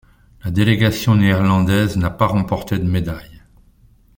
La 0.43 0.49
délégation 0.49 1.13
néerlandaise 1.13 1.95
n'a 1.95 2.09
pas 2.09 2.25
remporté 2.25 2.79
de 2.79 2.85
médailles. 2.89 3.43